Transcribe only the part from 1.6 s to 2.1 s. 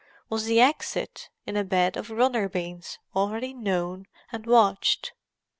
bed of